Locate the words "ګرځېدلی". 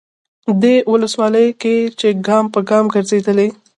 2.93-3.49